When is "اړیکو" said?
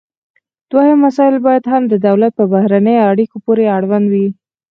3.11-3.37